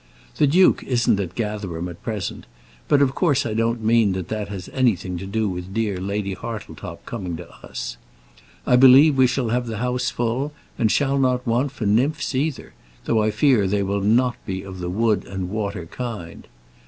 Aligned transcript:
The 0.37 0.47
duke 0.47 0.81
isn't 0.81 1.19
at 1.19 1.35
Gatherum 1.35 1.87
at 1.87 2.01
present, 2.01 2.47
but, 2.87 3.03
of 3.03 3.13
course, 3.13 3.45
I 3.45 3.53
don't 3.53 3.83
mean 3.83 4.13
that 4.13 4.29
that 4.29 4.47
has 4.47 4.67
anything 4.73 5.15
to 5.19 5.27
do 5.27 5.47
with 5.47 5.75
dear 5.75 5.99
Lady 5.99 6.33
Hartletop's 6.33 6.81
not 6.81 7.05
coming 7.05 7.37
to 7.37 7.47
us. 7.63 7.97
I 8.65 8.77
believe 8.77 9.15
we 9.15 9.27
shall 9.27 9.49
have 9.49 9.67
the 9.67 9.77
house 9.77 10.09
full, 10.09 10.53
and 10.79 10.91
shall 10.91 11.19
not 11.19 11.45
want 11.45 11.71
for 11.71 11.85
nymphs 11.85 12.33
either, 12.33 12.73
though 13.05 13.21
I 13.21 13.29
fear 13.29 13.67
they 13.67 13.83
will 13.83 14.01
not 14.01 14.43
be 14.43 14.63
of 14.63 14.79
the 14.79 14.89
wood 14.89 15.23
and 15.25 15.51
water 15.51 15.85
kind. 15.85 16.47